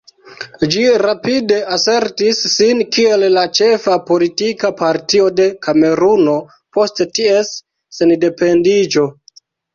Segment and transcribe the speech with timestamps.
[0.75, 6.35] Ĝi rapide asertis sin kiel la ĉefa politika partio de Kameruno
[6.79, 7.55] post ties
[8.01, 9.09] sendependiĝo.